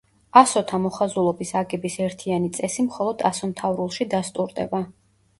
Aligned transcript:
ასოთა 0.39 0.77
მოხაზულობის 0.85 1.51
აგების 1.59 1.97
ერთიანი 2.05 2.49
წესი 2.59 2.85
მხოლოდ 2.85 3.21
ასომთავრულში 3.31 4.09
დასტურდება. 4.15 4.81